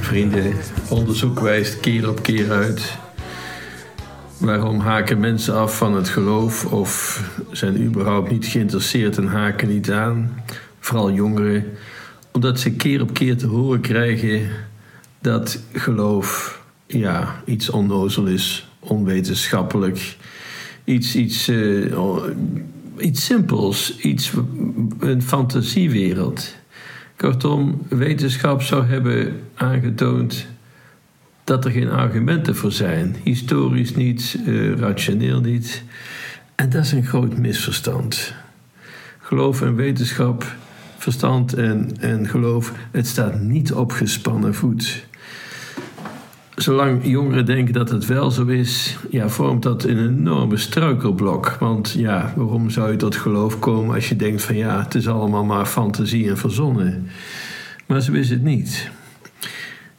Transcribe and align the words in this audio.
Vrienden, 0.00 0.54
onderzoek 0.88 1.40
wijst 1.40 1.80
keer 1.80 2.08
op 2.08 2.22
keer 2.22 2.50
uit. 2.52 2.92
Waarom 4.38 4.80
haken 4.80 5.20
mensen 5.20 5.54
af 5.54 5.76
van 5.76 5.94
het 5.94 6.08
geloof 6.08 6.72
of 6.72 7.22
zijn 7.50 7.82
überhaupt 7.82 8.30
niet 8.30 8.46
geïnteresseerd 8.46 9.16
en 9.16 9.26
haken 9.26 9.68
niet 9.68 9.90
aan? 9.90 10.42
Vooral 10.80 11.12
jongeren, 11.12 11.64
omdat 12.32 12.60
ze 12.60 12.70
keer 12.70 13.02
op 13.02 13.14
keer 13.14 13.36
te 13.36 13.46
horen 13.46 13.80
krijgen 13.80 14.48
dat 15.20 15.58
geloof 15.72 16.60
ja, 16.86 17.42
iets 17.44 17.70
onnozel 17.70 18.26
is, 18.26 18.68
onwetenschappelijk, 18.78 20.16
iets, 20.84 21.16
iets, 21.16 21.48
uh, 21.48 21.94
iets 22.98 23.24
simpels, 23.24 23.96
iets, 23.98 24.32
een 24.98 25.22
fantasiewereld. 25.22 26.54
Kortom, 27.16 27.82
wetenschap 27.88 28.62
zou 28.62 28.86
hebben 28.86 29.40
aangetoond 29.54 30.46
dat 31.44 31.64
er 31.64 31.70
geen 31.70 31.90
argumenten 31.90 32.56
voor 32.56 32.72
zijn. 32.72 33.16
Historisch 33.22 33.94
niet, 33.94 34.38
uh, 34.46 34.78
rationeel 34.78 35.40
niet. 35.40 35.82
En 36.54 36.70
dat 36.70 36.84
is 36.84 36.92
een 36.92 37.06
groot 37.06 37.38
misverstand. 37.38 38.34
Geloof 39.18 39.62
en 39.62 39.74
wetenschap, 39.74 40.54
verstand 40.96 41.54
en, 41.54 41.90
en 42.00 42.28
geloof, 42.28 42.72
het 42.90 43.06
staat 43.06 43.40
niet 43.40 43.72
op 43.72 43.92
gespannen 43.92 44.54
voet. 44.54 45.06
Zolang 46.56 47.04
jongeren 47.04 47.46
denken 47.46 47.74
dat 47.74 47.90
het 47.90 48.06
wel 48.06 48.30
zo 48.30 48.46
is, 48.46 48.96
ja, 49.10 49.28
vormt 49.28 49.62
dat 49.62 49.84
een 49.84 49.98
enorme 49.98 50.56
struikelblok. 50.56 51.56
Want 51.60 51.94
ja, 51.98 52.32
waarom 52.36 52.70
zou 52.70 52.90
je 52.90 52.96
tot 52.96 53.16
geloof 53.16 53.58
komen 53.58 53.94
als 53.94 54.08
je 54.08 54.16
denkt 54.16 54.42
van 54.42 54.56
ja, 54.56 54.82
het 54.82 54.94
is 54.94 55.08
allemaal 55.08 55.44
maar 55.44 55.66
fantasie 55.66 56.28
en 56.28 56.38
verzonnen? 56.38 57.08
Maar 57.86 58.00
zo 58.00 58.12
is 58.12 58.30
het 58.30 58.42
niet. 58.42 58.90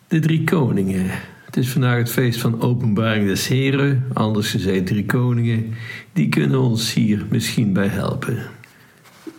De 0.07 0.19
drie 0.19 0.43
koningen. 0.43 1.05
Het 1.45 1.57
is 1.57 1.69
vandaag 1.69 1.97
het 1.97 2.11
feest 2.11 2.39
van 2.39 2.61
openbaring 2.61 3.27
des 3.27 3.47
Heren, 3.47 4.03
anders 4.13 4.51
gezegd 4.51 4.85
drie 4.85 5.05
koningen. 5.05 5.73
Die 6.13 6.29
kunnen 6.29 6.59
ons 6.59 6.93
hier 6.93 7.25
misschien 7.29 7.73
bij 7.73 7.87
helpen. 7.87 8.37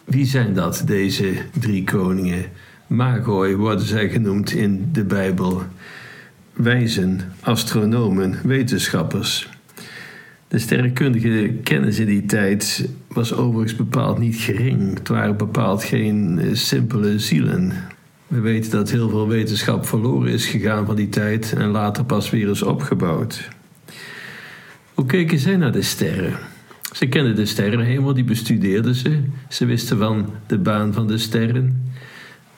Wie 0.04 0.24
zijn 0.24 0.54
dat, 0.54 0.82
deze 0.86 1.32
drie 1.60 1.84
koningen? 1.84 2.44
Magoi 2.86 3.56
worden 3.56 3.86
zij 3.86 4.08
genoemd 4.08 4.52
in 4.52 4.88
de 4.92 5.04
Bijbel 5.04 5.62
wijzen, 6.56 7.20
astronomen, 7.40 8.38
wetenschappers. 8.44 9.48
De 10.48 10.58
sterrenkundige 10.58 11.54
kennis 11.62 11.98
in 11.98 12.06
die 12.06 12.26
tijd 12.26 12.88
was 13.08 13.32
overigens 13.32 13.76
bepaald 13.76 14.18
niet 14.18 14.36
gering. 14.36 14.98
Het 14.98 15.08
waren 15.08 15.36
bepaald 15.36 15.84
geen 15.84 16.38
eh, 16.38 16.54
simpele 16.54 17.18
zielen. 17.18 17.72
We 18.26 18.40
weten 18.40 18.70
dat 18.70 18.90
heel 18.90 19.08
veel 19.08 19.28
wetenschap 19.28 19.86
verloren 19.86 20.32
is 20.32 20.46
gegaan 20.46 20.86
van 20.86 20.96
die 20.96 21.08
tijd 21.08 21.52
en 21.56 21.68
later 21.68 22.04
pas 22.04 22.30
weer 22.30 22.48
is 22.48 22.62
opgebouwd. 22.62 23.48
Hoe 24.94 25.06
keken 25.06 25.38
zij 25.38 25.56
naar 25.56 25.72
de 25.72 25.82
sterren? 25.82 26.32
Ze 26.92 27.06
kenden 27.06 27.36
de 27.36 27.46
sterrenhemel, 27.46 28.14
die 28.14 28.24
bestudeerden 28.24 28.94
ze. 28.94 29.20
Ze 29.48 29.64
wisten 29.64 29.98
van 29.98 30.30
de 30.46 30.58
baan 30.58 30.92
van 30.92 31.06
de 31.06 31.18
sterren. 31.18 31.92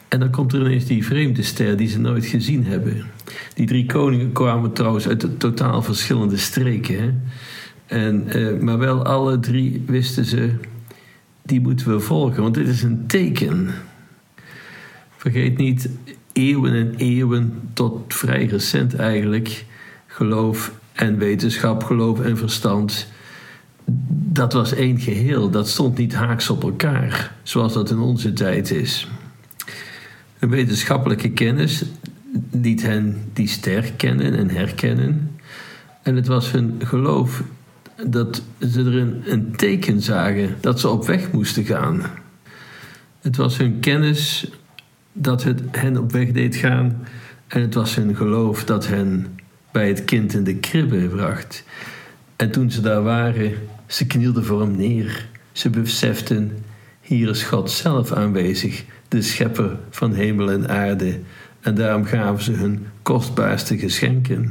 En 0.09 0.20
dan 0.20 0.31
komt 0.31 0.53
er 0.53 0.61
ineens 0.61 0.84
die 0.84 1.05
vreemde 1.05 1.42
ster 1.42 1.77
die 1.77 1.89
ze 1.89 1.98
nooit 1.98 2.27
gezien 2.27 2.64
hebben. 2.64 3.05
Die 3.55 3.67
drie 3.67 3.87
koningen 3.87 4.33
kwamen 4.33 4.73
trouwens 4.73 5.09
uit 5.09 5.41
totaal 5.41 5.83
verschillende 5.83 6.36
streken. 6.36 7.02
Hè? 7.02 7.13
En, 7.86 8.36
uh, 8.36 8.61
maar 8.61 8.79
wel 8.79 9.05
alle 9.05 9.41
drie 9.41 9.83
wisten 9.86 10.24
ze, 10.24 10.51
die 11.42 11.61
moeten 11.61 11.91
we 11.91 12.01
volgen, 12.01 12.42
want 12.42 12.55
dit 12.55 12.68
is 12.68 12.83
een 12.83 13.07
teken. 13.07 13.70
Vergeet 15.17 15.57
niet, 15.57 15.91
eeuwen 16.33 16.73
en 16.73 16.95
eeuwen 16.97 17.61
tot 17.73 18.14
vrij 18.14 18.47
recent 18.47 18.95
eigenlijk, 18.95 19.64
geloof 20.07 20.73
en 20.92 21.18
wetenschap, 21.18 21.85
geloof 21.85 22.20
en 22.20 22.36
verstand, 22.36 23.08
dat 24.33 24.52
was 24.52 24.73
één 24.73 25.01
geheel. 25.01 25.51
Dat 25.51 25.68
stond 25.68 25.98
niet 25.98 26.14
haaks 26.14 26.51
op 26.51 26.63
elkaar, 26.63 27.35
zoals 27.42 27.73
dat 27.73 27.91
in 27.91 27.98
onze 27.98 28.33
tijd 28.33 28.70
is. 28.70 29.08
Een 30.38 30.48
wetenschappelijke 30.48 31.30
kennis 31.30 31.84
liet 32.50 32.82
hen 32.82 33.30
die 33.32 33.48
ster 33.48 33.92
kennen 33.92 34.34
en 34.34 34.50
herkennen. 34.50 35.38
En 36.02 36.16
het 36.16 36.26
was 36.26 36.50
hun 36.50 36.80
geloof 36.84 37.42
dat 38.06 38.42
ze 38.60 38.80
er 38.80 38.96
een, 38.96 39.22
een 39.24 39.56
teken 39.56 40.02
zagen 40.02 40.56
dat 40.60 40.80
ze 40.80 40.88
op 40.88 41.06
weg 41.06 41.32
moesten 41.32 41.64
gaan. 41.64 42.02
Het 43.20 43.36
was 43.36 43.56
hun 43.56 43.80
kennis 43.80 44.50
dat 45.12 45.44
het 45.44 45.60
hen 45.70 45.96
op 45.96 46.12
weg 46.12 46.30
deed 46.32 46.56
gaan. 46.56 47.06
En 47.46 47.60
het 47.60 47.74
was 47.74 47.94
hun 47.94 48.16
geloof 48.16 48.64
dat 48.64 48.86
hen 48.86 49.26
bij 49.72 49.88
het 49.88 50.05
kind 50.05 50.34
in 50.34 50.44
de 50.44 50.56
kribbe 50.56 51.08
bracht. 51.08 51.64
En 52.36 52.50
toen 52.50 52.70
ze 52.70 52.80
daar 52.80 53.02
waren, 53.02 53.52
ze 53.86 54.06
knielden 54.06 54.44
voor 54.44 54.60
hem 54.60 54.76
neer. 54.76 55.28
Ze 55.52 55.70
beseften, 55.70 56.64
hier 57.00 57.28
is 57.28 57.42
God 57.42 57.70
zelf 57.70 58.12
aanwezig 58.12 58.84
de 59.08 59.23
schepper 59.23 59.77
van 59.91 60.13
hemel 60.13 60.51
en 60.51 60.69
aarde. 60.69 61.20
En 61.61 61.74
daarom 61.74 62.05
gaven 62.05 62.45
ze 62.45 62.52
hun 62.52 62.86
kostbaarste 63.02 63.79
geschenken. 63.79 64.51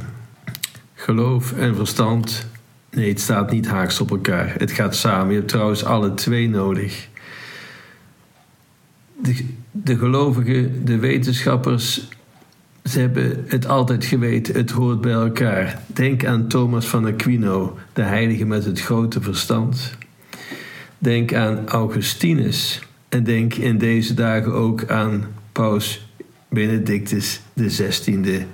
Geloof 0.94 1.52
en 1.52 1.76
verstand, 1.76 2.46
nee, 2.90 3.08
het 3.08 3.20
staat 3.20 3.50
niet 3.50 3.66
haaks 3.66 4.00
op 4.00 4.10
elkaar. 4.10 4.54
Het 4.58 4.70
gaat 4.70 4.96
samen. 4.96 5.28
Je 5.28 5.38
hebt 5.38 5.48
trouwens 5.48 5.84
alle 5.84 6.14
twee 6.14 6.48
nodig. 6.48 7.08
De, 9.22 9.46
de 9.70 9.98
gelovigen, 9.98 10.84
de 10.84 10.98
wetenschappers, 10.98 12.08
ze 12.84 13.00
hebben 13.00 13.44
het 13.48 13.66
altijd 13.66 14.04
geweten, 14.04 14.54
het 14.54 14.70
hoort 14.70 15.00
bij 15.00 15.12
elkaar. 15.12 15.82
Denk 15.86 16.24
aan 16.24 16.48
Thomas 16.48 16.86
van 16.86 17.06
Aquino, 17.06 17.78
de 17.92 18.02
heilige 18.02 18.44
met 18.44 18.64
het 18.64 18.80
grote 18.80 19.20
verstand. 19.20 19.96
Denk 20.98 21.34
aan 21.34 21.68
Augustinus, 21.68 22.82
en 23.08 23.24
denk 23.24 23.54
in 23.54 23.78
deze 23.78 24.14
dagen 24.14 24.52
ook 24.52 24.90
aan 24.90 25.24
Paus 25.52 26.08
Benedictus 26.48 27.40
XVI. 27.54 28.46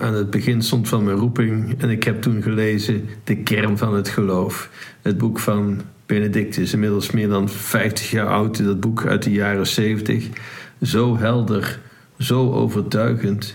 Aan 0.00 0.14
het 0.14 0.30
begin 0.30 0.62
stond 0.62 0.88
van 0.88 1.04
mijn 1.04 1.16
roeping 1.16 1.80
en 1.80 1.90
ik 1.90 2.02
heb 2.02 2.22
toen 2.22 2.42
gelezen 2.42 3.08
De 3.24 3.36
kern 3.36 3.78
van 3.78 3.94
het 3.94 4.08
geloof. 4.08 4.70
Het 5.02 5.18
boek 5.18 5.38
van 5.38 5.80
Benedictus, 6.06 6.72
inmiddels 6.72 7.10
meer 7.10 7.28
dan 7.28 7.48
50 7.48 8.10
jaar 8.10 8.26
oud, 8.26 8.64
dat 8.64 8.80
boek 8.80 9.06
uit 9.06 9.22
de 9.22 9.30
jaren 9.30 9.66
70. 9.66 10.28
Zo 10.82 11.16
helder, 11.16 11.80
zo 12.18 12.52
overtuigend. 12.52 13.54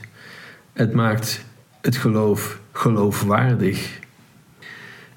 Het 0.73 0.93
maakt 0.93 1.45
het 1.81 1.95
geloof 1.95 2.59
geloofwaardig. 2.71 3.99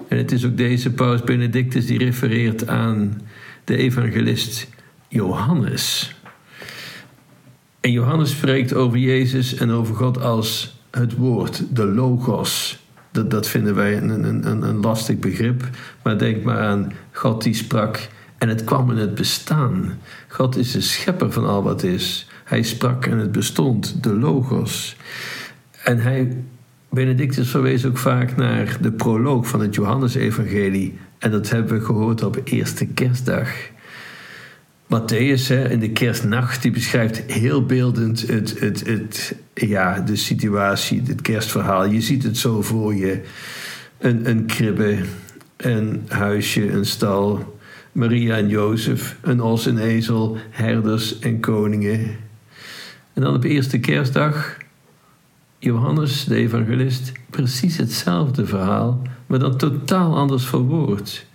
En 0.07 0.17
het 0.17 0.31
is 0.31 0.45
ook 0.45 0.57
deze 0.57 0.91
Paus 0.91 1.23
Benedictus 1.23 1.85
die 1.85 1.97
refereert 1.97 2.67
aan 2.67 3.21
de 3.63 3.77
evangelist 3.77 4.67
Johannes. 5.07 6.15
En 7.79 7.91
Johannes 7.91 8.29
spreekt 8.29 8.73
over 8.73 8.97
Jezus 8.97 9.55
en 9.55 9.71
over 9.71 9.95
God 9.95 10.21
als 10.21 10.79
het 10.91 11.15
woord, 11.15 11.63
de 11.75 11.85
logos. 11.85 12.79
Dat, 13.11 13.31
dat 13.31 13.47
vinden 13.47 13.75
wij 13.75 13.97
een, 13.97 14.23
een, 14.23 14.67
een, 14.67 14.79
lastig 14.79 15.19
begrip. 15.19 15.69
Maar 16.03 16.17
denk 16.17 16.43
maar 16.43 16.59
aan 16.59 16.91
God 17.11 17.43
die 17.43 17.53
sprak 17.53 18.07
en 18.37 18.49
het 18.49 18.63
kwam 18.63 18.91
in 18.91 18.97
het 18.97 19.15
bestaan. 19.15 19.99
God 20.27 20.57
is 20.57 20.71
de 20.71 20.81
schepper 20.81 21.31
van 21.31 21.45
al 21.45 21.63
wat 21.63 21.83
is. 21.83 22.27
Hij 22.43 22.63
sprak 22.63 23.05
en 23.05 23.17
het 23.17 23.31
bestond, 23.31 24.03
de 24.03 24.13
logos. 24.13 24.95
En 25.83 25.99
hij, 25.99 26.43
Benedictus 26.89 27.49
verwees 27.49 27.85
ook 27.85 27.97
vaak 27.97 28.35
naar 28.35 28.77
de 28.81 28.91
proloog 28.91 29.47
van 29.47 29.61
het 29.61 29.75
Johannesevangelie. 29.75 30.97
En 31.17 31.31
dat 31.31 31.49
hebben 31.49 31.79
we 31.79 31.85
gehoord 31.85 32.23
op 32.23 32.41
eerste 32.43 32.85
kerstdag. 32.85 33.49
Matthäus 34.87 35.49
in 35.49 35.79
de 35.79 35.89
kerstnacht, 35.89 36.63
die 36.63 36.71
beschrijft 36.71 37.17
heel 37.17 37.65
beeldend 37.65 38.27
het, 38.27 38.59
het, 38.59 38.87
het, 38.87 39.35
ja, 39.53 39.99
de 39.99 40.15
situatie, 40.15 41.01
het 41.07 41.21
kerstverhaal. 41.21 41.85
Je 41.85 42.01
ziet 42.01 42.23
het 42.23 42.37
zo 42.37 42.61
voor 42.61 42.95
je. 42.95 43.21
Een, 43.97 44.29
een 44.29 44.45
kribbe, 44.45 44.97
een 45.57 46.05
huisje, 46.07 46.71
een 46.71 46.85
stal, 46.85 47.57
Maria 47.91 48.35
en 48.35 48.47
Jozef, 48.47 49.17
een 49.21 49.41
os 49.41 49.65
en 49.65 49.77
ezel, 49.77 50.37
herders 50.49 51.19
en 51.19 51.39
koningen. 51.39 51.99
En 53.13 53.21
dan 53.21 53.35
op 53.35 53.43
eerste 53.43 53.79
kerstdag, 53.79 54.57
Johannes 55.59 56.23
de 56.23 56.35
evangelist, 56.35 57.11
precies 57.29 57.77
hetzelfde 57.77 58.45
verhaal, 58.45 59.01
maar 59.25 59.39
dan 59.39 59.57
totaal 59.57 60.17
anders 60.17 60.45
verwoord. 60.45 61.25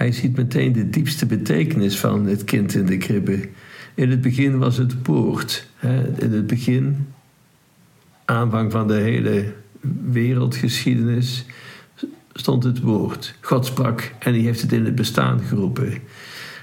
Hij 0.00 0.12
ziet 0.12 0.36
meteen 0.36 0.72
de 0.72 0.90
diepste 0.90 1.26
betekenis 1.26 1.98
van 1.98 2.26
het 2.26 2.44
kind 2.44 2.74
in 2.74 2.86
de 2.86 2.96
kribbe. 2.96 3.48
In 3.94 4.10
het 4.10 4.20
begin 4.20 4.58
was 4.58 4.76
het 4.76 4.94
woord. 5.06 5.66
In 6.18 6.32
het 6.32 6.46
begin, 6.46 7.06
aanvang 8.24 8.72
van 8.72 8.88
de 8.88 8.94
hele 8.94 9.52
wereldgeschiedenis, 10.10 11.44
stond 12.32 12.64
het 12.64 12.80
woord. 12.80 13.34
God 13.40 13.66
sprak 13.66 14.12
en 14.18 14.32
hij 14.32 14.42
heeft 14.42 14.60
het 14.60 14.72
in 14.72 14.84
het 14.84 14.94
bestaan 14.94 15.40
geroepen. 15.40 15.92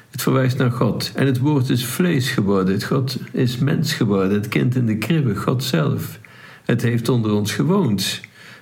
Het 0.10 0.22
verwijst 0.22 0.58
naar 0.58 0.72
God. 0.72 1.12
En 1.16 1.26
het 1.26 1.40
woord 1.40 1.70
is 1.70 1.86
vlees 1.86 2.30
geworden. 2.30 2.74
Het 2.74 2.84
God 2.84 3.18
is 3.32 3.58
mens 3.58 3.94
geworden. 3.94 4.34
Het 4.34 4.48
kind 4.48 4.76
in 4.76 4.86
de 4.86 4.98
kribbe, 4.98 5.36
God 5.36 5.64
zelf. 5.64 6.20
Het 6.66 6.82
heeft 6.82 7.10
onder 7.10 7.32
ons 7.32 7.54
gewoond. 7.54 8.22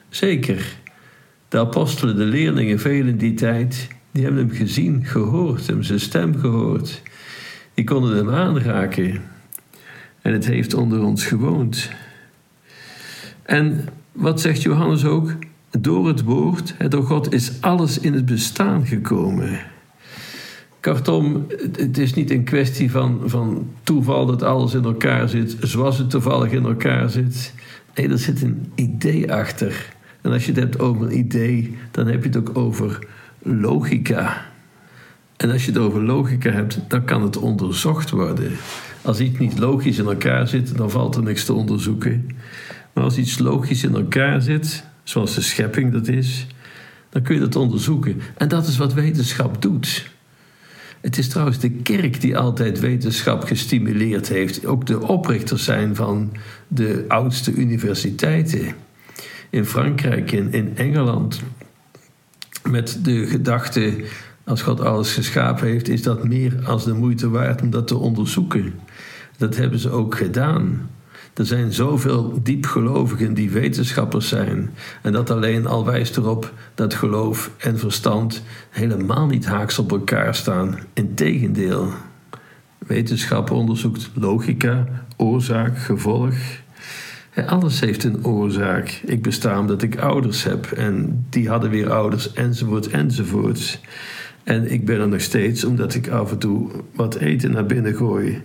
Zeker. 0.09 0.75
De 1.49 1.59
apostelen, 1.59 2.15
de 2.15 2.25
leerlingen, 2.25 2.79
velen 2.79 3.07
in 3.07 3.17
die 3.17 3.33
tijd, 3.33 3.87
die 4.15 4.23
hebben 4.23 4.47
hem 4.47 4.55
gezien, 4.55 5.05
gehoord, 5.05 5.67
hem 5.67 5.83
zijn 5.83 5.99
stem 5.99 6.39
gehoord. 6.39 7.01
Die 7.73 7.85
konden 7.85 8.15
hem 8.15 8.29
aanraken. 8.29 9.21
En 10.21 10.33
het 10.33 10.45
heeft 10.45 10.73
onder 10.73 11.03
ons 11.03 11.25
gewoond. 11.25 11.89
En 13.43 13.85
wat 14.11 14.41
zegt 14.41 14.61
Johannes 14.61 15.05
ook? 15.05 15.35
Door 15.79 16.07
het 16.07 16.23
woord, 16.23 16.75
door 16.91 17.03
God, 17.03 17.33
is 17.33 17.61
alles 17.61 17.99
in 17.99 18.13
het 18.13 18.25
bestaan 18.25 18.85
gekomen. 18.85 19.59
Kortom, 20.81 21.45
het 21.77 21.97
is 21.97 22.13
niet 22.13 22.31
een 22.31 22.43
kwestie 22.43 22.91
van, 22.91 23.21
van 23.25 23.69
toeval 23.83 24.25
dat 24.25 24.43
alles 24.43 24.73
in 24.73 24.83
elkaar 24.83 25.29
zit, 25.29 25.57
zoals 25.59 25.97
het 25.97 26.09
toevallig 26.09 26.51
in 26.51 26.65
elkaar 26.65 27.09
zit. 27.09 27.53
Nee, 27.95 28.09
er 28.09 28.19
zit 28.19 28.41
een 28.41 28.71
idee 28.75 29.33
achter. 29.33 29.93
En 30.21 30.31
als 30.31 30.45
je 30.45 30.51
het 30.51 30.59
hebt 30.59 30.79
over 30.79 31.05
een 31.05 31.17
idee, 31.17 31.77
dan 31.91 32.07
heb 32.07 32.21
je 32.23 32.29
het 32.29 32.37
ook 32.37 32.57
over 32.57 32.99
logica. 33.45 34.45
En 35.37 35.51
als 35.51 35.65
je 35.65 35.71
het 35.71 35.79
over 35.79 36.03
logica 36.03 36.49
hebt, 36.51 36.79
dan 36.87 37.05
kan 37.05 37.21
het 37.21 37.37
onderzocht 37.37 38.09
worden. 38.09 38.51
Als 39.01 39.19
iets 39.19 39.39
niet 39.39 39.59
logisch 39.59 39.97
in 39.97 40.05
elkaar 40.05 40.47
zit, 40.47 40.77
dan 40.77 40.91
valt 40.91 41.15
er 41.15 41.23
niks 41.23 41.45
te 41.45 41.53
onderzoeken. 41.53 42.29
Maar 42.93 43.03
als 43.03 43.17
iets 43.17 43.39
logisch 43.39 43.83
in 43.83 43.95
elkaar 43.95 44.41
zit, 44.41 44.83
zoals 45.03 45.35
de 45.35 45.41
schepping 45.41 45.91
dat 45.91 46.07
is, 46.07 46.47
dan 47.09 47.21
kun 47.21 47.35
je 47.35 47.41
dat 47.41 47.55
onderzoeken. 47.55 48.21
En 48.37 48.47
dat 48.47 48.67
is 48.67 48.77
wat 48.77 48.93
wetenschap 48.93 49.61
doet. 49.61 50.13
Het 51.01 51.17
is 51.17 51.27
trouwens 51.27 51.59
de 51.59 51.69
kerk 51.69 52.21
die 52.21 52.37
altijd 52.37 52.79
wetenschap 52.79 53.43
gestimuleerd 53.43 54.27
heeft. 54.27 54.65
Ook 54.65 54.85
de 54.85 55.07
oprichters 55.07 55.63
zijn 55.63 55.95
van 55.95 56.31
de 56.67 57.05
oudste 57.07 57.53
universiteiten. 57.53 58.75
In 59.49 59.65
Frankrijk, 59.65 60.31
in, 60.31 60.53
in 60.53 60.77
Engeland. 60.77 61.41
Met 62.69 62.99
de 63.01 63.27
gedachte, 63.27 64.03
als 64.43 64.61
God 64.61 64.81
alles 64.81 65.13
geschapen 65.13 65.67
heeft, 65.67 65.87
is 65.87 66.01
dat 66.03 66.23
meer 66.23 66.59
als 66.65 66.83
de 66.83 66.93
moeite 66.93 67.29
waard 67.29 67.61
om 67.61 67.69
dat 67.69 67.87
te 67.87 67.97
onderzoeken. 67.97 68.73
Dat 69.37 69.55
hebben 69.55 69.79
ze 69.79 69.89
ook 69.89 70.15
gedaan. 70.17 70.89
Er 71.33 71.45
zijn 71.45 71.73
zoveel 71.73 72.39
diepgelovigen 72.43 73.33
die 73.33 73.49
wetenschappers 73.49 74.27
zijn. 74.27 74.69
En 75.01 75.11
dat 75.11 75.29
alleen 75.29 75.67
al 75.67 75.85
wijst 75.85 76.17
erop 76.17 76.53
dat 76.75 76.93
geloof 76.93 77.51
en 77.57 77.79
verstand 77.79 78.43
helemaal 78.69 79.25
niet 79.25 79.45
haaks 79.45 79.79
op 79.79 79.91
elkaar 79.91 80.35
staan. 80.35 80.79
Integendeel. 80.93 81.89
Wetenschap 82.77 83.51
onderzoekt 83.51 84.09
logica, 84.13 84.87
oorzaak, 85.17 85.77
gevolg. 85.77 86.33
Alles 87.43 87.79
heeft 87.79 88.03
een 88.03 88.25
oorzaak. 88.25 89.01
Ik 89.05 89.21
besta 89.21 89.59
omdat 89.59 89.81
ik 89.81 89.99
ouders 89.99 90.43
heb 90.43 90.71
en 90.71 91.25
die 91.29 91.49
hadden 91.49 91.69
weer 91.69 91.91
ouders, 91.91 92.33
enzovoort, 92.33 92.87
enzovoort. 92.87 93.79
En 94.43 94.71
ik 94.71 94.85
ben 94.85 94.99
er 94.99 95.07
nog 95.07 95.21
steeds 95.21 95.63
omdat 95.63 95.93
ik 95.93 96.09
af 96.09 96.31
en 96.31 96.37
toe 96.37 96.69
wat 96.93 97.15
eten 97.15 97.51
naar 97.51 97.65
binnen 97.65 97.95
gooi. 97.95 98.41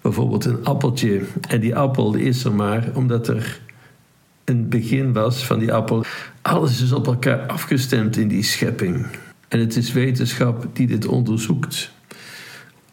Bijvoorbeeld 0.00 0.44
een 0.44 0.64
appeltje. 0.64 1.20
En 1.48 1.60
die 1.60 1.76
appel 1.76 2.14
is 2.14 2.44
er 2.44 2.52
maar 2.52 2.90
omdat 2.94 3.28
er 3.28 3.60
een 4.44 4.68
begin 4.68 5.12
was 5.12 5.46
van 5.46 5.58
die 5.58 5.72
appel. 5.72 6.04
Alles 6.42 6.82
is 6.82 6.92
op 6.92 7.06
elkaar 7.06 7.46
afgestemd 7.46 8.16
in 8.16 8.28
die 8.28 8.42
schepping. 8.42 9.06
En 9.48 9.60
het 9.60 9.76
is 9.76 9.92
wetenschap 9.92 10.66
die 10.72 10.86
dit 10.86 11.06
onderzoekt. 11.06 11.92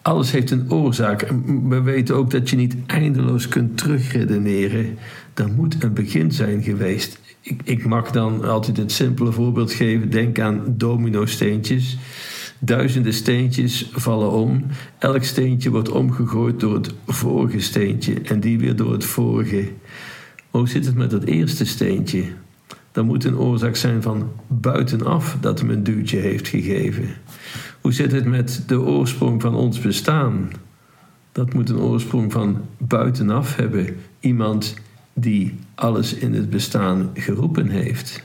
Alles 0.02 0.32
heeft 0.32 0.52
een 0.52 0.72
oorzaak. 0.72 1.34
We 1.64 1.82
weten 1.82 2.16
ook 2.16 2.32
dat 2.32 2.50
je 2.50 2.56
niet 2.56 2.76
eindeloos 2.86 3.48
kunt 3.48 3.78
terugredeneren. 3.78 4.98
Er 5.34 5.52
moet 5.52 5.84
een 5.84 5.94
begin 5.94 6.32
zijn 6.32 6.64
geweest. 6.64 7.20
Ik, 7.42 7.62
ik 7.64 7.86
mag 7.86 8.12
dan 8.12 8.46
altijd 8.46 8.78
het 8.78 8.92
simpele 8.92 9.32
voorbeeld 9.32 9.72
geven. 9.72 10.10
Denk 10.10 10.40
aan 10.40 10.64
domino-steentjes. 10.68 11.98
Duizenden 12.60 13.14
steentjes 13.14 13.90
vallen 13.92 14.32
om. 14.32 14.66
Elk 14.98 15.24
steentje 15.24 15.70
wordt 15.70 15.92
omgegooid 15.92 16.60
door 16.60 16.74
het 16.74 16.94
vorige 17.08 17.60
steentje 17.60 18.22
en 18.22 18.40
die 18.40 18.60
weer 18.60 18.76
door 18.76 18.92
het 18.92 19.06
vorige. 19.06 19.68
Hoe 20.50 20.70
zit 20.70 20.86
het 20.86 20.96
met 20.96 21.12
dat 21.12 21.24
eerste 21.24 21.66
steentje? 21.66 22.24
Dat 22.92 23.06
moet 23.06 23.24
een 23.24 23.38
oorzaak 23.38 23.76
zijn 23.76 24.02
van 24.02 24.32
buitenaf 24.48 25.38
dat 25.42 25.60
hem 25.60 25.70
een 25.70 25.84
duwtje 25.84 26.18
heeft 26.18 26.48
gegeven. 26.48 27.06
Hoe 27.82 27.94
zit 27.94 28.12
het 28.12 28.26
met 28.26 28.64
de 28.68 28.80
oorsprong 28.80 29.42
van 29.42 29.56
ons 29.56 29.80
bestaan? 29.80 30.52
Dat 31.32 31.54
moet 31.54 31.70
een 31.70 31.80
oorsprong 31.80 32.32
van 32.32 32.62
buitenaf 32.78 33.56
hebben. 33.56 33.96
Iemand 34.20 34.74
die 35.14 35.56
alles 35.76 36.14
in 36.14 36.34
het 36.34 36.50
bestaan 36.50 37.10
geroepen 37.14 37.70
heeft. 37.70 38.24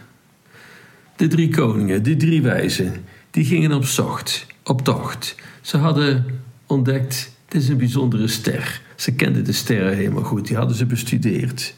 De 1.17 1.27
drie 1.27 1.49
koningen, 1.49 2.03
de 2.03 2.17
drie 2.17 2.43
wijzen, 2.43 2.93
die 3.31 3.45
gingen 3.45 3.73
op 3.73 3.85
zocht, 3.85 4.47
op 4.63 4.83
tocht. 4.83 5.35
Ze 5.61 5.77
hadden 5.77 6.25
ontdekt, 6.67 7.33
het 7.45 7.55
is 7.55 7.69
een 7.69 7.77
bijzondere 7.77 8.29
ster. 8.29 8.83
Ze 8.97 9.15
kenden 9.15 9.45
de 9.45 9.53
sterren 9.53 9.97
helemaal 9.97 10.23
goed, 10.23 10.47
die 10.47 10.57
hadden 10.57 10.77
ze 10.77 10.87
bestudeerd. 10.87 11.75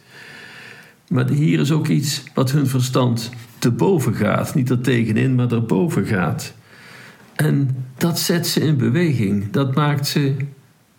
Maar 1.09 1.29
hier 1.29 1.61
is 1.61 1.73
ook 1.73 1.89
iets 1.89 2.23
wat 2.35 2.51
hun 2.51 2.67
verstand 2.67 3.31
te 3.59 3.71
boven 3.71 4.15
gaat. 4.15 4.55
Niet 4.55 4.71
er 4.71 4.81
tegenin, 4.81 5.35
maar 5.35 5.53
erboven 5.53 6.07
gaat. 6.07 6.55
En 7.37 7.85
dat 7.97 8.19
zet 8.19 8.47
ze 8.47 8.61
in 8.61 8.77
beweging. 8.77 9.51
Dat 9.51 9.75
maakt 9.75 10.07
ze 10.07 10.35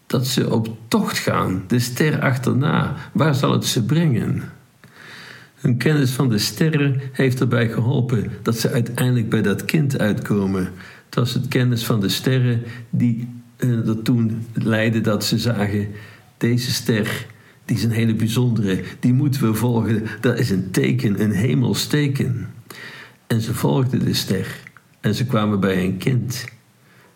dat 0.07 0.27
ze 0.27 0.53
op 0.53 0.77
tocht 0.87 1.17
gaan, 1.17 1.63
de 1.67 1.79
ster 1.79 2.19
achterna. 2.19 2.95
Waar 3.13 3.35
zal 3.35 3.51
het 3.51 3.65
ze 3.65 3.83
brengen? 3.83 4.43
Hun 5.55 5.77
kennis 5.77 6.11
van 6.11 6.29
de 6.29 6.37
sterren 6.37 7.01
heeft 7.11 7.39
erbij 7.39 7.69
geholpen 7.69 8.31
dat 8.41 8.57
ze 8.57 8.69
uiteindelijk 8.69 9.29
bij 9.29 9.41
dat 9.41 9.65
kind 9.65 9.99
uitkomen. 9.99 10.63
Het 11.05 11.15
was 11.15 11.33
het 11.33 11.47
kennis 11.47 11.85
van 11.85 11.99
de 11.99 12.09
sterren 12.09 12.63
die 12.89 13.27
uh, 13.57 13.87
er 13.87 14.01
toen 14.01 14.45
leidde 14.53 15.01
dat 15.01 15.25
ze 15.25 15.37
zagen: 15.37 15.87
deze 16.37 16.71
ster, 16.71 17.25
die 17.65 17.77
is 17.77 17.83
een 17.83 17.91
hele 17.91 18.15
bijzondere, 18.15 18.83
die 18.99 19.13
moeten 19.13 19.41
we 19.41 19.53
volgen. 19.53 20.03
Dat 20.21 20.39
is 20.39 20.49
een 20.49 20.71
teken, 20.71 21.21
een 21.21 21.31
hemelsteken. 21.31 22.47
En 23.27 23.41
ze 23.41 23.53
volgden 23.53 24.05
de 24.05 24.13
ster 24.13 24.65
en 25.07 25.15
ze 25.15 25.25
kwamen 25.25 25.59
bij 25.59 25.83
een 25.83 25.97
kind. 25.97 26.45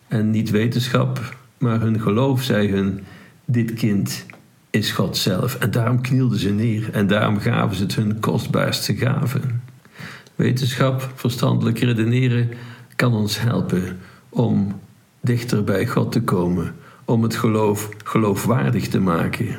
En 0.08 0.32
niet 0.32 0.50
wetenschap, 0.50 1.36
maar 1.58 1.80
hun 1.80 2.02
geloof 2.02 2.44
zei 2.44 2.72
hun: 2.72 3.04
dit 3.46 3.74
kind 3.74 4.26
is 4.70 4.92
God 4.92 5.18
zelf. 5.18 5.56
En 5.56 5.72
daarom 5.72 6.02
knielden 6.02 6.40
ze 6.40 6.50
neer 6.50 6.94
en 6.94 7.08
daarom 7.08 7.40
gaven 7.40 7.76
ze 7.76 7.84
het 7.84 7.96
hun 7.96 8.20
kostbaarste 8.20 8.96
gaven. 8.96 9.62
Wetenschap, 10.36 11.12
verstandelijk 11.16 11.80
redeneren 11.80 12.50
kan 12.96 13.14
ons 13.14 13.40
helpen 13.40 14.00
om 14.30 14.80
dichter 15.22 15.64
bij 15.64 15.88
God 15.88 16.12
te 16.12 16.22
komen, 16.22 16.76
om 17.06 17.24
het 17.24 17.36
geloof 17.36 17.90
geloofwaardig 18.04 18.88
te 18.88 19.00
maken. 19.00 19.56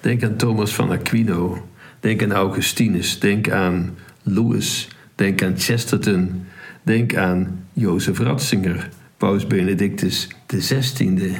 Denk 0.00 0.24
aan 0.24 0.36
Thomas 0.36 0.74
van 0.74 0.90
Aquino, 0.90 1.68
denk 2.00 2.22
aan 2.22 2.32
Augustinus, 2.32 3.18
denk 3.18 3.50
aan 3.50 3.94
Lewis, 4.22 4.88
denk 5.14 5.42
aan 5.42 5.58
Chesterton, 5.58 6.46
denk 6.84 7.16
aan 7.16 7.66
Jozef 7.72 8.18
Ratzinger, 8.18 8.88
Paus 9.16 9.46
Benedictus 9.46 10.28
XVI 10.46 11.36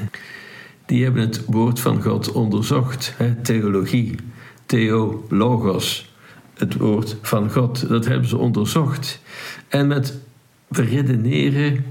die 0.87 1.03
hebben 1.03 1.23
het 1.23 1.45
woord 1.45 1.81
van 1.81 2.03
God 2.03 2.33
onderzocht. 2.33 3.15
Hè? 3.17 3.35
Theologie, 3.35 4.15
theologos, 4.67 6.15
het 6.55 6.77
woord 6.77 7.17
van 7.23 7.51
God, 7.51 7.89
dat 7.89 8.07
hebben 8.07 8.29
ze 8.29 8.37
onderzocht. 8.37 9.21
En 9.69 9.87
met 9.87 10.19
redeneren, 10.69 11.85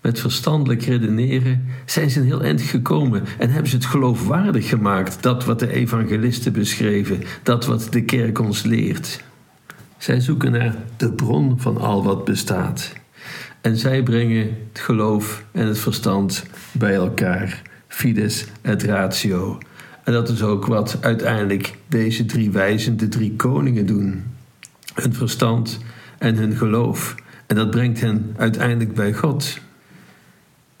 met 0.00 0.20
verstandelijk 0.20 0.82
redeneren, 0.82 1.66
zijn 1.84 2.10
ze 2.10 2.20
een 2.20 2.26
heel 2.26 2.42
eind 2.42 2.60
gekomen 2.60 3.24
en 3.38 3.50
hebben 3.50 3.70
ze 3.70 3.76
het 3.76 3.86
geloofwaardig 3.86 4.68
gemaakt, 4.68 5.22
dat 5.22 5.44
wat 5.44 5.58
de 5.58 5.72
evangelisten 5.72 6.52
beschreven, 6.52 7.22
dat 7.42 7.66
wat 7.66 7.86
de 7.90 8.02
kerk 8.02 8.38
ons 8.38 8.62
leert. 8.62 9.26
Zij 9.98 10.20
zoeken 10.20 10.52
naar 10.52 10.74
de 10.96 11.12
bron 11.12 11.60
van 11.60 11.78
al 11.78 12.04
wat 12.04 12.24
bestaat. 12.24 12.92
En 13.60 13.76
zij 13.76 14.02
brengen 14.02 14.56
het 14.68 14.80
geloof 14.80 15.44
en 15.52 15.66
het 15.66 15.78
verstand 15.78 16.44
bij 16.72 16.94
elkaar 16.94 17.62
fides 17.88 18.46
et 18.62 18.82
ratio. 18.82 19.58
En 20.04 20.12
dat 20.12 20.28
is 20.28 20.42
ook 20.42 20.66
wat 20.66 20.98
uiteindelijk 21.00 21.74
deze 21.88 22.26
drie 22.26 22.50
wijzen, 22.50 22.96
de 22.96 23.08
drie 23.08 23.36
koningen 23.36 23.86
doen. 23.86 24.24
Hun 24.94 25.14
verstand 25.14 25.78
en 26.18 26.36
hun 26.36 26.56
geloof. 26.56 27.14
En 27.46 27.56
dat 27.56 27.70
brengt 27.70 28.00
hen 28.00 28.34
uiteindelijk 28.36 28.94
bij 28.94 29.12
God. 29.12 29.58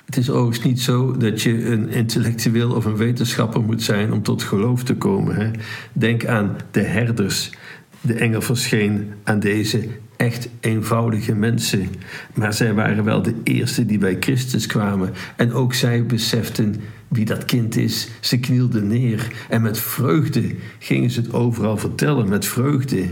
Het 0.04 0.16
is 0.16 0.30
overigens 0.30 0.66
niet 0.66 0.80
zo 0.80 1.16
dat 1.16 1.42
je 1.42 1.66
een 1.66 1.88
intellectueel 1.88 2.74
of 2.74 2.84
een 2.84 2.96
wetenschapper 2.96 3.62
moet 3.62 3.82
zijn 3.82 4.12
om 4.12 4.22
tot 4.22 4.42
geloof 4.42 4.82
te 4.82 4.94
komen. 4.94 5.34
Hè? 5.34 5.50
Denk 5.92 6.26
aan 6.26 6.56
de 6.70 6.80
herders. 6.80 7.50
De 8.00 8.14
engel 8.14 8.40
verscheen 8.40 9.12
aan 9.24 9.40
deze 9.40 9.88
echt 10.16 10.48
eenvoudige 10.60 11.34
mensen. 11.34 11.88
Maar 12.34 12.52
zij 12.52 12.74
waren 12.74 13.04
wel 13.04 13.22
de 13.22 13.34
eerste 13.42 13.86
die 13.86 13.98
bij 13.98 14.16
Christus 14.20 14.66
kwamen. 14.66 15.12
En 15.36 15.52
ook 15.52 15.74
zij 15.74 16.06
beseften 16.06 16.76
wie 17.08 17.24
dat 17.24 17.44
kind 17.44 17.76
is. 17.76 18.08
Ze 18.20 18.38
knielden 18.38 18.86
neer 18.86 19.32
en 19.48 19.62
met 19.62 19.78
vreugde 19.78 20.54
gingen 20.78 21.10
ze 21.10 21.20
het 21.20 21.32
overal 21.32 21.76
vertellen. 21.76 22.28
Met 22.28 22.46
vreugde. 22.46 23.04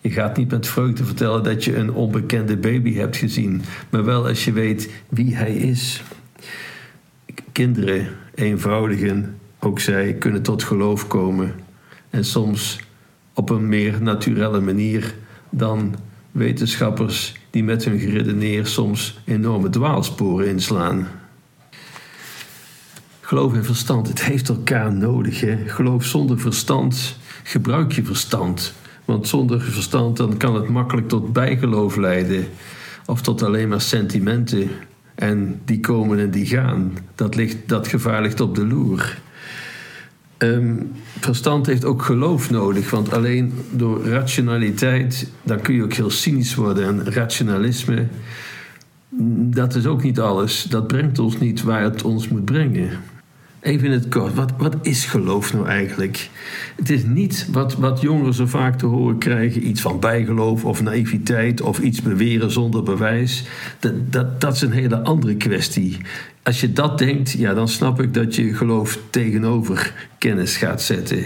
Je 0.00 0.10
gaat 0.10 0.36
niet 0.36 0.50
met 0.50 0.68
vreugde 0.68 1.04
vertellen 1.04 1.42
dat 1.42 1.64
je 1.64 1.76
een 1.76 1.92
onbekende 1.92 2.56
baby 2.56 2.94
hebt 2.94 3.16
gezien, 3.16 3.62
maar 3.90 4.04
wel 4.04 4.26
als 4.26 4.44
je 4.44 4.52
weet 4.52 4.90
wie 5.08 5.36
hij 5.36 5.54
is. 5.54 6.02
Kinderen, 7.52 8.08
eenvoudigen, 8.34 9.34
ook 9.58 9.80
zij 9.80 10.14
kunnen 10.14 10.42
tot 10.42 10.62
geloof 10.62 11.06
komen. 11.06 11.54
En 12.10 12.24
soms 12.24 12.78
op 13.34 13.50
een 13.50 13.68
meer 13.68 14.02
naturele 14.02 14.60
manier 14.60 15.14
dan 15.50 15.94
wetenschappers 16.32 17.34
die 17.50 17.64
met 17.64 17.84
hun 17.84 17.98
geredeneer 17.98 18.66
soms 18.66 19.20
enorme 19.24 19.70
dwaalsporen 19.70 20.48
inslaan. 20.48 21.08
Geloof 23.20 23.54
en 23.54 23.64
verstand, 23.64 24.08
het 24.08 24.24
heeft 24.24 24.48
elkaar 24.48 24.92
nodig. 24.92 25.40
Hè? 25.40 25.56
Geloof 25.66 26.04
zonder 26.04 26.38
verstand, 26.40 27.16
gebruik 27.42 27.92
je 27.92 28.04
verstand. 28.04 28.74
Want 29.04 29.28
zonder 29.28 29.60
verstand 29.60 30.16
dan 30.16 30.36
kan 30.36 30.54
het 30.54 30.68
makkelijk 30.68 31.08
tot 31.08 31.32
bijgeloof 31.32 31.96
leiden. 31.96 32.46
Of 33.06 33.22
tot 33.22 33.42
alleen 33.42 33.68
maar 33.68 33.80
sentimenten. 33.80 34.70
En 35.14 35.60
die 35.64 35.80
komen 35.80 36.18
en 36.18 36.30
die 36.30 36.46
gaan. 36.46 36.92
Dat, 37.14 37.34
ligt, 37.34 37.56
dat 37.66 37.88
gevaar 37.88 38.22
ligt 38.22 38.40
op 38.40 38.54
de 38.54 38.66
loer. 38.66 39.18
Ehm, 40.40 40.74
verstand 41.18 41.66
heeft 41.66 41.84
ook 41.84 42.02
geloof 42.02 42.50
nodig, 42.50 42.90
want 42.90 43.12
alleen 43.12 43.52
door 43.70 44.04
rationaliteit, 44.04 45.30
dan 45.42 45.60
kun 45.60 45.74
je 45.74 45.82
ook 45.82 45.92
heel 45.92 46.10
cynisch 46.10 46.54
worden. 46.54 46.84
En 46.84 47.12
rationalisme, 47.12 48.06
dat 49.50 49.74
is 49.74 49.86
ook 49.86 50.02
niet 50.02 50.20
alles. 50.20 50.62
Dat 50.62 50.86
brengt 50.86 51.18
ons 51.18 51.38
niet 51.38 51.62
waar 51.62 51.82
het 51.82 52.02
ons 52.02 52.28
moet 52.28 52.44
brengen. 52.44 52.90
Even 53.60 53.86
in 53.86 53.92
het 53.92 54.08
kort, 54.08 54.34
wat, 54.34 54.52
wat 54.58 54.76
is 54.82 55.04
geloof 55.04 55.52
nou 55.52 55.66
eigenlijk? 55.66 56.28
Het 56.76 56.90
is 56.90 57.04
niet 57.04 57.48
wat, 57.52 57.74
wat 57.74 58.00
jongeren 58.00 58.34
zo 58.34 58.46
vaak 58.46 58.78
te 58.78 58.86
horen 58.86 59.18
krijgen: 59.18 59.68
iets 59.68 59.80
van 59.80 60.00
bijgeloof 60.00 60.64
of 60.64 60.82
naïviteit 60.82 61.60
of 61.60 61.78
iets 61.78 62.02
beweren 62.02 62.50
zonder 62.50 62.82
bewijs. 62.82 63.44
Dat, 63.78 64.12
dat, 64.12 64.40
dat 64.40 64.54
is 64.54 64.60
een 64.60 64.72
hele 64.72 65.02
andere 65.02 65.36
kwestie. 65.36 65.96
Als 66.42 66.60
je 66.60 66.72
dat 66.72 66.98
denkt, 66.98 67.30
ja, 67.30 67.54
dan 67.54 67.68
snap 67.68 68.00
ik 68.00 68.14
dat 68.14 68.34
je 68.34 68.54
geloof 68.54 68.98
tegenover 69.10 70.08
kennis 70.18 70.56
gaat 70.56 70.82
zetten. 70.82 71.24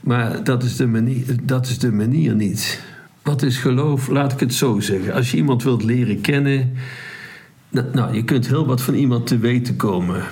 Maar 0.00 0.44
dat 0.44 0.62
is 0.62 0.76
de 0.76 0.86
manier, 0.86 1.24
dat 1.42 1.66
is 1.66 1.78
de 1.78 1.92
manier 1.92 2.34
niet. 2.34 2.80
Wat 3.22 3.42
is 3.42 3.56
geloof? 3.56 4.08
Laat 4.08 4.32
ik 4.32 4.40
het 4.40 4.54
zo 4.54 4.80
zeggen. 4.80 5.12
Als 5.12 5.30
je 5.30 5.36
iemand 5.36 5.62
wilt 5.62 5.84
leren 5.84 6.20
kennen 6.20 6.72
nou, 7.92 8.14
je 8.14 8.24
kunt 8.24 8.46
heel 8.46 8.66
wat 8.66 8.82
van 8.82 8.94
iemand 8.94 9.26
te 9.26 9.38
weten 9.38 9.76
komen. 9.76 10.24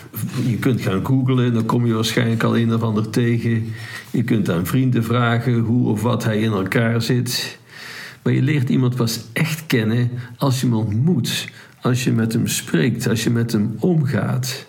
Je 0.47 0.57
kunt 0.57 0.81
gaan 0.81 1.07
googlen, 1.07 1.55
dan 1.55 1.67
kom 1.67 1.87
je 1.87 1.93
waarschijnlijk 1.93 2.43
al 2.43 2.57
een 2.57 2.75
of 2.75 2.83
ander 2.83 3.11
tegen. 3.11 3.73
Je 4.11 4.23
kunt 4.23 4.51
aan 4.51 4.67
vrienden 4.67 5.05
vragen 5.05 5.59
hoe 5.59 5.89
of 5.89 6.03
wat 6.03 6.25
hij 6.25 6.41
in 6.41 6.53
elkaar 6.53 7.03
zit. 7.03 7.59
Maar 8.23 8.33
je 8.33 8.43
leert 8.43 8.69
iemand 8.69 8.97
pas 8.97 9.25
echt 9.33 9.67
kennen 9.67 10.11
als 10.37 10.61
je 10.61 10.67
hem 10.67 10.77
ontmoet. 10.77 11.49
Als 11.81 12.05
je 12.05 12.13
met 12.13 12.33
hem 12.33 12.47
spreekt, 12.47 13.09
als 13.09 13.25
je 13.25 13.31
met 13.31 13.53
hem 13.53 13.77
omgaat. 13.79 14.67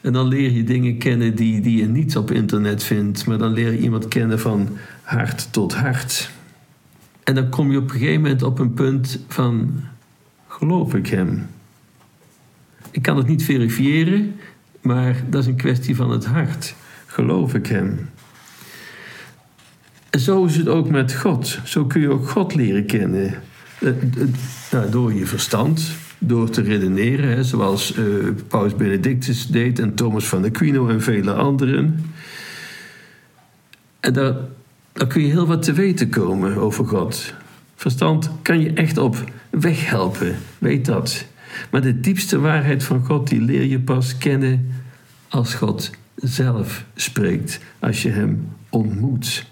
En 0.00 0.12
dan 0.12 0.28
leer 0.28 0.50
je 0.50 0.64
dingen 0.64 0.98
kennen 0.98 1.34
die, 1.34 1.60
die 1.60 1.76
je 1.76 1.86
niet 1.86 2.16
op 2.16 2.30
internet 2.30 2.82
vindt. 2.82 3.26
Maar 3.26 3.38
dan 3.38 3.52
leer 3.52 3.72
je 3.72 3.78
iemand 3.78 4.08
kennen 4.08 4.40
van 4.40 4.68
hart 5.02 5.52
tot 5.52 5.74
hart. 5.74 6.30
En 7.24 7.34
dan 7.34 7.48
kom 7.48 7.70
je 7.70 7.78
op 7.78 7.84
een 7.84 7.98
gegeven 7.98 8.20
moment 8.20 8.42
op 8.42 8.58
een 8.58 8.74
punt 8.74 9.24
van: 9.28 9.80
geloof 10.48 10.94
ik 10.94 11.06
hem? 11.06 11.46
Ik 12.90 13.02
kan 13.02 13.16
het 13.16 13.26
niet 13.26 13.44
verifiëren, 13.44 14.34
maar 14.80 15.22
dat 15.28 15.42
is 15.42 15.46
een 15.46 15.56
kwestie 15.56 15.96
van 15.96 16.10
het 16.10 16.24
hart. 16.24 16.74
Geloof 17.06 17.54
ik 17.54 17.66
Hem? 17.66 18.08
En 20.10 20.20
zo 20.20 20.44
is 20.44 20.56
het 20.56 20.68
ook 20.68 20.88
met 20.88 21.14
God. 21.14 21.58
Zo 21.64 21.84
kun 21.84 22.00
je 22.00 22.10
ook 22.10 22.28
God 22.28 22.54
leren 22.54 22.86
kennen. 22.86 23.34
Eh, 23.78 23.92
nou, 24.70 24.90
door 24.90 25.14
je 25.14 25.26
verstand, 25.26 25.92
door 26.18 26.50
te 26.50 26.62
redeneren, 26.62 27.44
zoals 27.44 27.96
uh, 27.96 28.04
Paus 28.48 28.76
Benedictus 28.76 29.46
deed 29.46 29.78
en 29.78 29.94
Thomas 29.94 30.26
van 30.26 30.44
Aquino 30.44 30.88
en 30.88 31.02
vele 31.02 31.32
anderen. 31.32 32.12
En 34.00 34.12
daar, 34.12 34.34
daar 34.92 35.06
kun 35.06 35.22
je 35.22 35.30
heel 35.30 35.46
wat 35.46 35.62
te 35.62 35.72
weten 35.72 36.08
komen 36.08 36.56
over 36.56 36.86
God. 36.86 37.34
Verstand 37.76 38.30
kan 38.42 38.60
je 38.60 38.72
echt 38.72 38.98
op 38.98 39.24
weg 39.50 39.88
helpen, 39.88 40.36
weet 40.58 40.84
dat. 40.84 41.26
Maar 41.70 41.80
de 41.80 42.00
diepste 42.00 42.38
waarheid 42.38 42.84
van 42.84 43.04
God, 43.04 43.28
die 43.28 43.40
leer 43.40 43.64
je 43.64 43.80
pas 43.80 44.18
kennen 44.18 44.72
als 45.28 45.54
God 45.54 45.90
zelf 46.14 46.84
spreekt. 46.94 47.60
Als 47.78 48.02
je 48.02 48.10
Hem 48.10 48.48
ontmoet, 48.68 49.46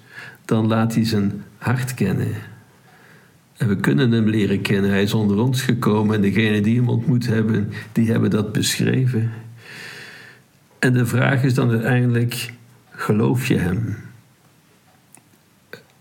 dan 0.44 0.66
laat 0.66 0.94
Hij 0.94 1.04
zijn 1.04 1.42
hart 1.58 1.94
kennen. 1.94 2.34
En 3.56 3.68
we 3.68 3.76
kunnen 3.76 4.12
Hem 4.12 4.28
leren 4.28 4.62
kennen. 4.62 4.90
Hij 4.90 5.02
is 5.02 5.14
onder 5.14 5.38
ons 5.38 5.62
gekomen 5.62 6.14
en 6.14 6.22
degenen 6.22 6.62
die 6.62 6.76
Hem 6.76 6.88
ontmoet 6.88 7.26
hebben, 7.26 7.72
die 7.92 8.10
hebben 8.10 8.30
dat 8.30 8.52
beschreven. 8.52 9.30
En 10.78 10.92
de 10.92 11.06
vraag 11.06 11.42
is 11.42 11.54
dan 11.54 11.70
uiteindelijk, 11.70 12.52
geloof 12.90 13.46
je 13.46 13.56
Hem? 13.56 13.96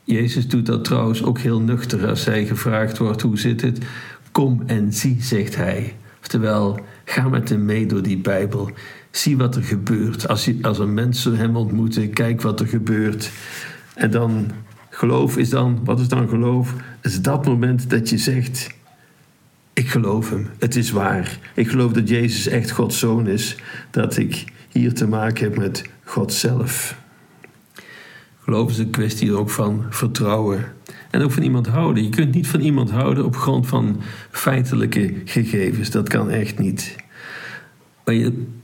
Jezus 0.08 0.48
doet 0.48 0.66
dat 0.66 0.84
trouwens 0.84 1.24
ook 1.24 1.40
heel 1.40 1.62
nuchter 1.62 2.08
als 2.08 2.26
hij 2.26 2.46
gevraagd 2.46 2.98
wordt: 2.98 3.22
hoe 3.22 3.40
zit 3.40 3.62
het? 3.62 3.86
Kom 4.38 4.64
en 4.66 4.94
zie, 4.94 5.18
zegt 5.20 5.56
hij. 5.56 5.96
Oftewel, 6.20 6.80
ga 7.06 7.30
met 7.30 7.50
hem 7.50 7.66
mee 7.66 7.86
door 7.86 8.02
die 8.02 8.18
Bijbel. 8.18 8.72
Zie 9.12 9.38
wat 9.38 9.56
er 9.56 9.64
gebeurt. 9.64 10.28
Als, 10.28 10.46
je, 10.46 10.58
als 10.62 10.80
er 10.80 10.88
mensen 10.88 11.38
hem 11.38 11.56
ontmoeten, 11.56 12.14
kijk 12.14 12.42
wat 12.42 12.60
er 12.60 12.68
gebeurt. 12.68 13.32
En 13.96 14.12
dan, 14.12 14.52
geloof 14.90 15.38
is 15.38 15.50
dan, 15.50 15.80
wat 15.84 16.00
is 16.00 16.08
dan 16.08 16.30
geloof? 16.30 16.74
Het 17.02 17.12
is 17.12 17.22
dat 17.22 17.46
moment 17.46 17.90
dat 17.90 18.10
je 18.10 18.18
zegt: 18.18 18.70
Ik 19.74 19.90
geloof 19.90 20.30
hem, 20.30 20.50
het 20.60 20.76
is 20.76 20.92
waar. 20.92 21.40
Ik 21.54 21.70
geloof 21.70 21.92
dat 21.92 22.10
Jezus 22.10 22.48
echt 22.48 22.72
Gods 22.72 23.00
zoon 23.00 23.28
is. 23.28 23.56
Dat 23.92 24.18
ik 24.18 24.46
hier 24.70 24.94
te 24.94 25.08
maken 25.08 25.44
heb 25.44 25.58
met 25.58 25.90
God 26.04 26.34
zelf. 26.34 26.98
Geloof 28.48 28.70
is 28.70 28.78
een 28.78 28.90
kwestie 28.90 29.34
ook 29.34 29.50
van 29.50 29.86
vertrouwen. 29.90 30.66
En 31.12 31.22
ook 31.22 31.32
van 31.32 31.44
iemand 31.44 31.68
houden. 31.68 32.04
Je 32.04 32.10
kunt 32.10 32.34
niet 32.34 32.48
van 32.48 32.60
iemand 32.60 32.92
houden 32.92 33.26
op 33.26 33.36
grond 33.36 33.68
van 33.68 34.02
feitelijke 34.32 35.14
gegevens. 35.26 35.90
Dat 35.90 36.10
kan 36.10 36.30
echt 36.30 36.60
niet. 36.60 36.96
Maar 38.06 38.16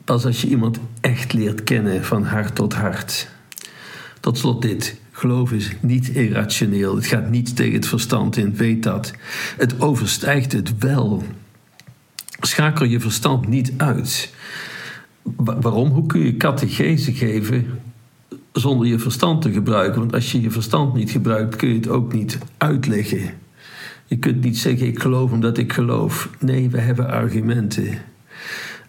pas 0.03 0.25
als 0.25 0.41
je 0.41 0.47
iemand 0.47 0.79
echt 1.01 1.33
leert 1.33 1.63
kennen 1.63 2.03
van 2.03 2.23
hart 2.23 2.55
tot 2.55 2.73
hart. 2.73 3.29
Tot 4.19 4.37
slot 4.37 4.61
dit. 4.61 4.99
Geloof 5.11 5.51
is 5.51 5.71
niet 5.79 6.09
irrationeel. 6.09 6.95
Het 6.95 7.05
gaat 7.05 7.29
niet 7.29 7.55
tegen 7.55 7.73
het 7.73 7.87
verstand 7.87 8.37
in. 8.37 8.55
Weet 8.55 8.83
dat. 8.83 9.13
Het 9.57 9.81
overstijgt 9.81 10.51
het 10.51 10.77
wel. 10.77 11.23
Schakel 12.39 12.85
je 12.85 12.99
verstand 12.99 13.47
niet 13.47 13.73
uit. 13.77 14.33
Waarom? 15.35 15.89
Hoe 15.89 16.05
kun 16.05 16.21
je 16.21 16.37
catechese 16.37 17.13
geven 17.13 17.79
zonder 18.53 18.87
je 18.87 18.99
verstand 18.99 19.41
te 19.41 19.51
gebruiken. 19.51 19.99
Want 19.99 20.13
als 20.13 20.31
je 20.31 20.41
je 20.41 20.51
verstand 20.51 20.93
niet 20.93 21.11
gebruikt, 21.11 21.55
kun 21.55 21.69
je 21.69 21.75
het 21.75 21.87
ook 21.87 22.13
niet 22.13 22.37
uitleggen. 22.57 23.29
Je 24.05 24.17
kunt 24.17 24.41
niet 24.41 24.57
zeggen: 24.57 24.87
Ik 24.87 24.99
geloof 24.99 25.31
omdat 25.31 25.57
ik 25.57 25.73
geloof. 25.73 26.29
Nee, 26.39 26.69
we 26.69 26.79
hebben 26.79 27.09
argumenten. 27.09 27.97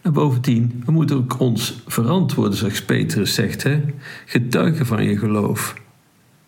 En 0.01 0.13
bovendien, 0.13 0.83
we 0.85 0.91
moeten 0.91 1.17
ook 1.17 1.39
ons 1.39 1.81
verantwoorden, 1.87 2.57
zoals 2.57 2.81
Petrus 2.81 3.33
zegt: 3.33 3.63
hè? 3.63 3.81
getuigen 4.25 4.85
van 4.85 5.03
je 5.03 5.17
geloof. 5.17 5.75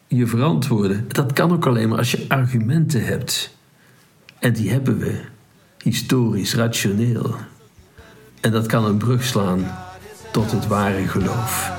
Je 0.07 0.27
verantwoorden. 0.27 1.05
Dat 1.07 1.33
kan 1.33 1.51
ook 1.51 1.65
alleen 1.65 1.89
maar 1.89 1.97
als 1.97 2.11
je 2.11 2.25
argumenten 2.27 3.05
hebt. 3.05 3.55
En 4.39 4.53
die 4.53 4.69
hebben 4.69 4.97
we. 4.97 5.21
Historisch, 5.83 6.55
rationeel. 6.55 7.35
En 8.41 8.51
dat 8.51 8.65
kan 8.65 8.85
een 8.85 8.97
brug 8.97 9.23
slaan 9.23 9.65
tot 10.31 10.51
het 10.51 10.67
ware 10.67 11.07
geloof. 11.07 11.76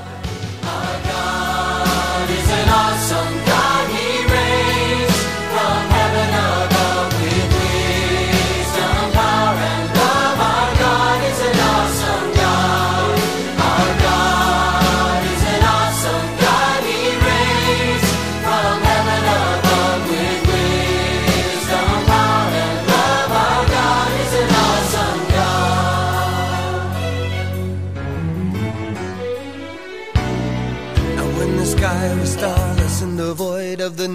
and 2.59 2.69
I 2.69 2.88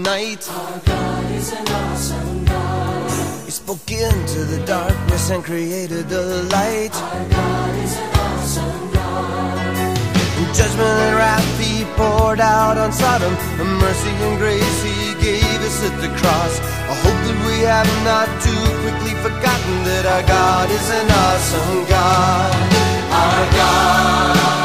night. 0.02 0.48
Our 0.50 0.80
God 0.80 1.30
is 1.32 1.52
an 1.52 1.68
awesome 1.68 2.44
God. 2.44 3.10
He 3.44 3.50
spoke 3.50 3.90
into 3.90 4.44
the 4.44 4.64
darkness 4.66 5.30
and 5.30 5.44
created 5.44 6.08
the 6.08 6.42
light. 6.50 6.94
Our 6.94 7.28
God 7.28 7.74
is 7.84 7.96
an 7.96 8.10
awesome 8.26 8.92
God. 8.92 9.94
Judgment 10.54 10.98
and 11.06 11.16
wrath 11.16 11.60
he 11.60 11.84
poured 11.96 12.40
out 12.40 12.78
on 12.78 12.92
Sodom, 12.92 13.34
and 13.60 13.70
mercy 13.78 14.10
and 14.26 14.38
grace 14.38 14.82
he 14.82 15.14
gave 15.22 15.60
us 15.68 15.82
at 15.82 15.94
the 16.00 16.08
cross. 16.20 16.54
I 16.90 16.94
hope 17.04 17.20
that 17.26 17.38
we 17.46 17.56
have 17.66 17.90
not 18.06 18.28
too 18.46 18.64
quickly 18.82 19.14
forgotten 19.22 19.74
that 19.84 20.06
our 20.06 20.22
God 20.28 20.70
is 20.70 20.86
an 20.90 21.08
awesome 21.10 21.88
God. 21.88 22.54
Our 23.10 23.52
God 23.58 24.63